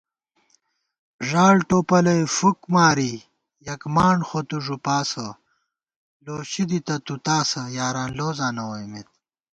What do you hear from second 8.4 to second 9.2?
نہ ووئیمېت